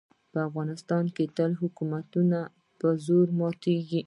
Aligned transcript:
په 0.31 0.39
افغانستان 0.47 1.03
کې 1.15 1.25
تل 1.37 1.51
حکومتونه 1.61 2.39
په 2.79 2.87
زور 3.05 3.27
ماتېږي. 3.39 3.99